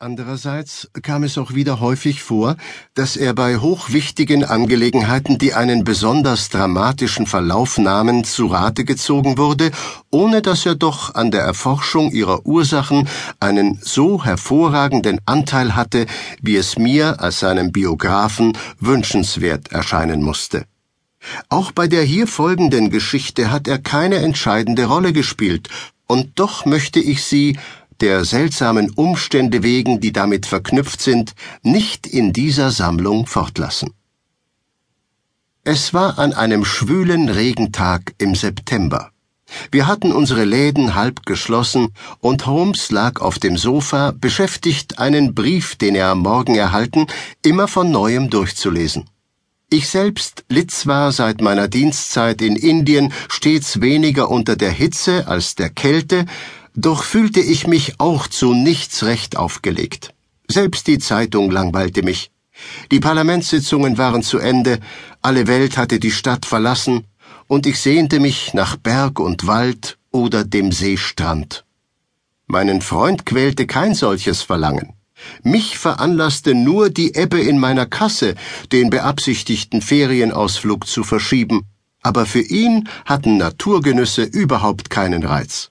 Andererseits 0.00 0.88
kam 1.02 1.24
es 1.24 1.36
auch 1.38 1.54
wieder 1.54 1.80
häufig 1.80 2.22
vor, 2.22 2.56
dass 2.94 3.16
er 3.16 3.34
bei 3.34 3.56
hochwichtigen 3.56 4.44
Angelegenheiten, 4.44 5.38
die 5.38 5.54
einen 5.54 5.82
besonders 5.82 6.50
dramatischen 6.50 7.26
Verlauf 7.26 7.78
nahmen, 7.78 8.22
zu 8.22 8.46
Rate 8.46 8.84
gezogen 8.84 9.38
wurde, 9.38 9.72
ohne 10.10 10.40
dass 10.40 10.64
er 10.66 10.76
doch 10.76 11.16
an 11.16 11.32
der 11.32 11.42
Erforschung 11.42 12.12
ihrer 12.12 12.46
Ursachen 12.46 13.08
einen 13.40 13.80
so 13.82 14.24
hervorragenden 14.24 15.18
Anteil 15.26 15.74
hatte, 15.74 16.06
wie 16.40 16.54
es 16.54 16.78
mir 16.78 17.20
als 17.20 17.40
seinem 17.40 17.72
Biografen 17.72 18.56
wünschenswert 18.78 19.72
erscheinen 19.72 20.22
musste. 20.22 20.66
Auch 21.48 21.72
bei 21.72 21.88
der 21.88 22.04
hier 22.04 22.28
folgenden 22.28 22.90
Geschichte 22.90 23.50
hat 23.50 23.66
er 23.66 23.78
keine 23.78 24.18
entscheidende 24.18 24.84
Rolle 24.84 25.12
gespielt, 25.12 25.68
und 26.06 26.38
doch 26.38 26.64
möchte 26.64 27.00
ich 27.00 27.24
sie, 27.24 27.58
der 28.00 28.24
seltsamen 28.24 28.90
Umstände 28.90 29.62
wegen, 29.62 30.00
die 30.00 30.12
damit 30.12 30.46
verknüpft 30.46 31.00
sind, 31.00 31.34
nicht 31.62 32.06
in 32.06 32.32
dieser 32.32 32.70
Sammlung 32.70 33.26
fortlassen. 33.26 33.94
Es 35.64 35.92
war 35.92 36.18
an 36.18 36.32
einem 36.32 36.64
schwülen 36.64 37.28
Regentag 37.28 38.14
im 38.18 38.34
September. 38.34 39.10
Wir 39.70 39.86
hatten 39.86 40.12
unsere 40.12 40.44
Läden 40.44 40.94
halb 40.94 41.26
geschlossen 41.26 41.88
und 42.20 42.46
Holmes 42.46 42.90
lag 42.90 43.20
auf 43.20 43.38
dem 43.38 43.56
Sofa, 43.56 44.12
beschäftigt, 44.12 44.98
einen 44.98 45.34
Brief, 45.34 45.76
den 45.76 45.94
er 45.94 46.08
am 46.08 46.20
Morgen 46.20 46.54
erhalten, 46.54 47.06
immer 47.42 47.68
von 47.68 47.90
neuem 47.90 48.30
durchzulesen. 48.30 49.08
Ich 49.70 49.88
selbst 49.88 50.44
litt 50.48 50.70
zwar 50.70 51.12
seit 51.12 51.42
meiner 51.42 51.68
Dienstzeit 51.68 52.40
in 52.40 52.56
Indien 52.56 53.12
stets 53.28 53.82
weniger 53.82 54.30
unter 54.30 54.56
der 54.56 54.70
Hitze 54.70 55.28
als 55.28 55.56
der 55.56 55.68
Kälte, 55.68 56.24
doch 56.78 57.02
fühlte 57.02 57.40
ich 57.40 57.66
mich 57.66 57.98
auch 57.98 58.28
zu 58.28 58.54
nichts 58.54 59.02
recht 59.02 59.36
aufgelegt. 59.36 60.14
Selbst 60.48 60.86
die 60.86 60.98
Zeitung 60.98 61.50
langweilte 61.50 62.02
mich. 62.04 62.30
Die 62.92 63.00
Parlamentssitzungen 63.00 63.98
waren 63.98 64.22
zu 64.22 64.38
Ende, 64.38 64.78
alle 65.20 65.48
Welt 65.48 65.76
hatte 65.76 65.98
die 65.98 66.12
Stadt 66.12 66.46
verlassen, 66.46 67.04
und 67.48 67.66
ich 67.66 67.80
sehnte 67.80 68.20
mich 68.20 68.54
nach 68.54 68.76
Berg 68.76 69.18
und 69.18 69.46
Wald 69.46 69.98
oder 70.12 70.44
dem 70.44 70.70
Seestrand. 70.70 71.64
Meinen 72.46 72.80
Freund 72.80 73.26
quälte 73.26 73.66
kein 73.66 73.94
solches 73.94 74.42
Verlangen. 74.42 74.92
Mich 75.42 75.78
veranlasste 75.78 76.54
nur 76.54 76.90
die 76.90 77.14
Ebbe 77.16 77.40
in 77.40 77.58
meiner 77.58 77.86
Kasse, 77.86 78.36
den 78.70 78.88
beabsichtigten 78.90 79.82
Ferienausflug 79.82 80.86
zu 80.86 81.02
verschieben, 81.02 81.62
aber 82.02 82.24
für 82.24 82.40
ihn 82.40 82.88
hatten 83.04 83.36
Naturgenüsse 83.36 84.22
überhaupt 84.22 84.90
keinen 84.90 85.24
Reiz. 85.24 85.70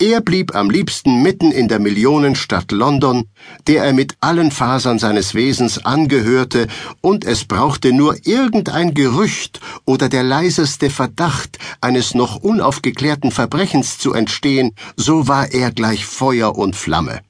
Er 0.00 0.20
blieb 0.20 0.56
am 0.56 0.70
liebsten 0.70 1.22
mitten 1.22 1.52
in 1.52 1.68
der 1.68 1.78
Millionenstadt 1.78 2.72
London, 2.72 3.28
der 3.68 3.84
er 3.84 3.92
mit 3.92 4.16
allen 4.20 4.50
Fasern 4.50 4.98
seines 4.98 5.34
Wesens 5.36 5.84
angehörte, 5.84 6.66
und 7.00 7.24
es 7.24 7.44
brauchte 7.44 7.92
nur 7.92 8.16
irgendein 8.26 8.94
Gerücht 8.94 9.60
oder 9.84 10.08
der 10.08 10.24
leiseste 10.24 10.90
Verdacht 10.90 11.58
eines 11.80 12.12
noch 12.12 12.42
unaufgeklärten 12.42 13.30
Verbrechens 13.30 13.96
zu 13.96 14.12
entstehen, 14.14 14.72
so 14.96 15.28
war 15.28 15.52
er 15.52 15.70
gleich 15.70 16.04
Feuer 16.04 16.58
und 16.58 16.74
Flamme. 16.74 17.20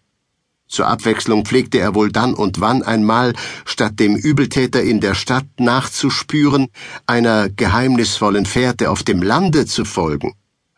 Zur 0.66 0.86
Abwechslung 0.86 1.44
pflegte 1.44 1.78
er 1.80 1.94
wohl 1.94 2.10
dann 2.10 2.32
und 2.32 2.62
wann 2.62 2.82
einmal, 2.82 3.34
statt 3.66 4.00
dem 4.00 4.16
Übeltäter 4.16 4.82
in 4.82 5.00
der 5.00 5.14
Stadt 5.14 5.46
nachzuspüren, 5.58 6.68
einer 7.06 7.50
geheimnisvollen 7.50 8.46
Fährte 8.46 8.90
auf 8.90 9.02
dem 9.02 9.22
Lande 9.22 9.66
zu 9.66 9.84
folgen 9.84 10.32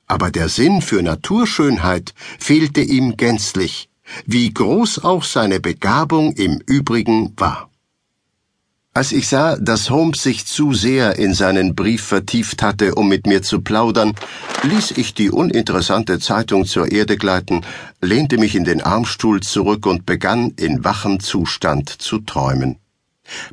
aber 0.07 0.31
der 0.31 0.49
Sinn 0.49 0.83
für 0.83 1.03
Naturschönheit 1.03 2.15
fehlte 2.39 2.81
ihm 2.81 3.17
gänzlich, 3.17 3.89
wie 4.25 4.53
groß 4.53 5.05
auch 5.05 5.25
seine 5.25 5.61
Begabung 5.61 6.33
im 6.33 6.61
Übrigen 6.67 7.33
war. 7.37 7.71
Als 8.95 9.13
ich 9.13 9.29
sah, 9.29 9.57
dass 9.57 9.91
Holmes 9.91 10.23
sich 10.23 10.47
zu 10.47 10.73
sehr 10.73 11.19
in 11.19 11.35
seinen 11.35 11.75
Brief 11.75 12.03
vertieft 12.03 12.63
hatte, 12.63 12.95
um 12.95 13.11
mit 13.11 13.27
mir 13.27 13.43
zu 13.43 13.61
plaudern, 13.61 14.15
ließ 14.63 14.93
ich 14.93 15.13
die 15.13 15.31
uninteressante 15.31 16.19
Zeitung 16.19 16.65
zur 16.65 16.91
Erde 16.91 17.19
gleiten, 17.19 17.61
lehnte 18.01 18.39
mich 18.39 18.55
in 18.55 18.65
den 18.65 18.81
Armstuhl 18.81 19.41
zurück 19.41 19.85
und 19.85 20.07
begann 20.07 20.55
in 20.57 20.83
wachem 20.83 21.21
Zustand 21.21 21.91
zu 21.91 22.21
träumen. 22.21 22.79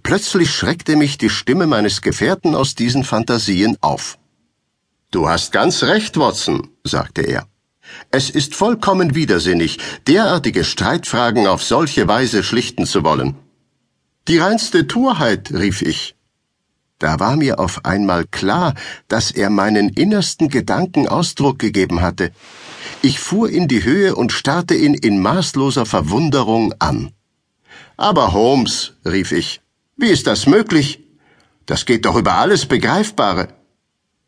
Plötzlich 0.01 0.49
schreckte 0.49 0.95
mich 0.95 1.17
die 1.17 1.29
Stimme 1.29 1.67
meines 1.67 2.01
Gefährten 2.01 2.55
aus 2.55 2.75
diesen 2.75 3.03
Fantasien 3.03 3.75
auf. 3.81 4.17
Du 5.13 5.29
hast 5.29 5.51
ganz 5.51 5.83
recht, 5.83 6.17
Watson, 6.17 6.69
sagte 6.83 7.21
er. 7.21 7.45
Es 8.09 8.31
ist 8.31 8.55
vollkommen 8.55 9.13
widersinnig, 9.13 9.77
derartige 10.07 10.63
Streitfragen 10.63 11.45
auf 11.45 11.61
solche 11.61 12.07
Weise 12.07 12.41
schlichten 12.41 12.87
zu 12.87 13.03
wollen. 13.03 13.35
Die 14.27 14.39
reinste 14.39 14.87
Torheit, 14.87 15.51
rief 15.53 15.83
ich. 15.83 16.15
Da 16.97 17.19
war 17.19 17.35
mir 17.35 17.59
auf 17.59 17.85
einmal 17.85 18.25
klar, 18.25 18.73
dass 19.07 19.29
er 19.29 19.51
meinen 19.51 19.89
innersten 19.89 20.49
Gedanken 20.49 21.07
Ausdruck 21.07 21.59
gegeben 21.59 22.01
hatte. 22.01 22.31
Ich 23.03 23.19
fuhr 23.19 23.51
in 23.51 23.67
die 23.67 23.83
Höhe 23.83 24.15
und 24.15 24.31
starrte 24.31 24.73
ihn 24.73 24.95
in 24.95 25.19
maßloser 25.19 25.85
Verwunderung 25.85 26.73
an. 26.79 27.11
Aber 27.97 28.33
Holmes, 28.33 28.93
rief 29.05 29.31
ich, 29.31 29.61
wie 29.95 30.09
ist 30.09 30.25
das 30.25 30.47
möglich? 30.47 31.03
Das 31.67 31.85
geht 31.85 32.05
doch 32.05 32.15
über 32.15 32.33
alles 32.33 32.65
Begreifbare. 32.65 33.62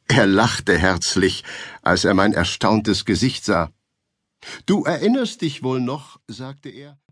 Er 0.08 0.28
lachte 0.28 0.78
herzlich, 0.78 1.44
als 1.82 2.06
er 2.06 2.14
mein 2.14 2.34
erstauntes 2.34 3.06
Gesicht 3.06 3.44
sah. 3.46 3.72
Du 4.66 4.84
erinnerst 4.84 5.42
dich 5.42 5.64
wohl 5.64 5.82
noch, 5.82 6.20
sagte 6.28 6.70
er, 6.70 7.00